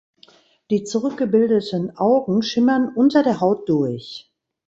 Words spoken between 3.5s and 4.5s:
durch.